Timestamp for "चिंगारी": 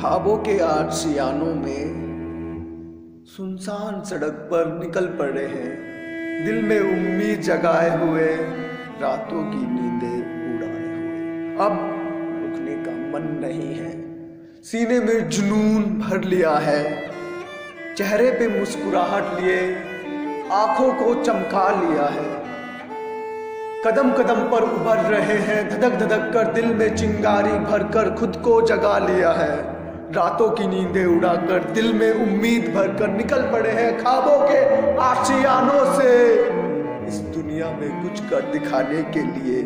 26.96-27.52